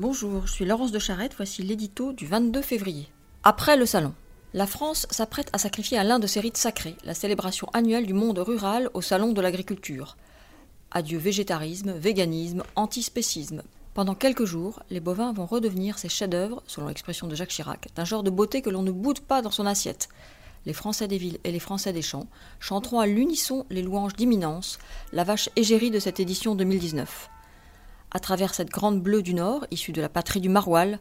[0.00, 3.06] Bonjour, je suis Laurence de Charette, voici l'édito du 22 février.
[3.44, 4.14] Après le salon.
[4.54, 8.14] La France s'apprête à sacrifier à l'un de ses rites sacrés, la célébration annuelle du
[8.14, 10.16] monde rural au salon de l'agriculture.
[10.90, 13.62] Adieu végétarisme, véganisme, antispécisme.
[13.92, 18.06] Pendant quelques jours, les bovins vont redevenir ces chefs-d'œuvre, selon l'expression de Jacques Chirac, d'un
[18.06, 20.08] genre de beauté que l'on ne boude pas dans son assiette.
[20.64, 22.26] Les Français des villes et les Français des champs
[22.58, 24.78] chanteront à l'unisson les louanges d'imminence,
[25.12, 27.28] la vache égérie de cette édition 2019.
[28.12, 30.98] À travers cette grande bleue du Nord, issue de la patrie du maroilles,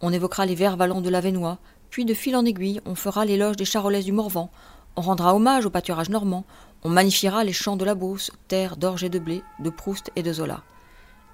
[0.00, 1.58] on évoquera les verts vallons de l'Avenois,
[1.90, 4.50] puis de fil en aiguille, on fera l'éloge des charolaises du Morvan,
[4.96, 6.44] on rendra hommage au pâturage normand,
[6.84, 10.22] on magnifiera les champs de la Beauce, terre d'orge et de blé, de Proust et
[10.22, 10.62] de Zola.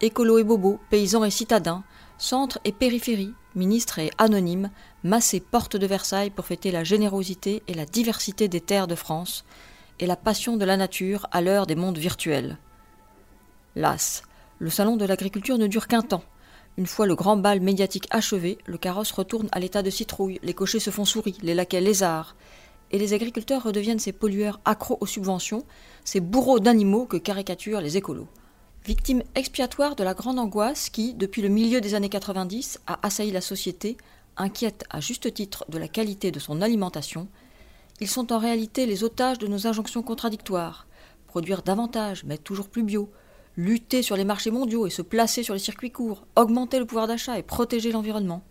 [0.00, 1.84] Écolos et bobos, paysans et citadins,
[2.16, 4.70] centre et périphérie, ministres et anonymes,
[5.05, 9.45] massés porte de Versailles pour fêter la générosité et la diversité des terres de France,
[9.98, 12.56] et la passion de la nature à l'heure des mondes virtuels.
[13.74, 14.22] Las,
[14.59, 16.25] le salon de l'agriculture ne dure qu'un temps.
[16.77, 20.55] Une fois le grand bal médiatique achevé, le carrosse retourne à l'état de citrouille, les
[20.55, 22.37] cochers se font souris, les laquais lézards,
[22.91, 25.65] et les agriculteurs redeviennent ces pollueurs accros aux subventions,
[26.05, 28.28] ces bourreaux d'animaux que caricaturent les écolos.
[28.84, 33.33] Victimes expiatoires de la grande angoisse qui, depuis le milieu des années 90, a assailli
[33.33, 33.97] la société,
[34.37, 37.28] inquiète à juste titre de la qualité de son alimentation,
[38.00, 40.87] ils sont en réalité les otages de nos injonctions contradictoires.
[41.27, 43.11] Produire davantage, mais toujours plus bio,
[43.59, 47.09] lutter sur les marchés mondiaux et se placer sur les circuits courts, augmenter le pouvoir
[47.09, 48.42] d'achat et protéger l'environnement.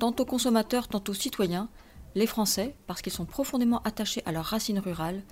[0.00, 1.68] Tantôt consommateurs, tantôt citoyens,
[2.16, 5.22] les Français, parce qu'ils sont profondément attachés à leurs racines rurales,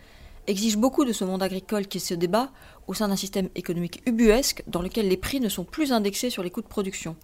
[0.47, 2.53] exigent beaucoup de ce monde agricole qui se débat
[2.87, 6.45] au sein d'un système économique ubuesque dans lequel les prix ne sont plus indexés sur
[6.45, 7.17] les coûts de production.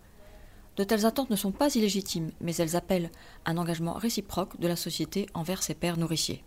[0.76, 3.12] De telles attentes ne sont pas illégitimes, mais elles appellent
[3.44, 6.42] un engagement réciproque de la société envers ses pères nourriciers.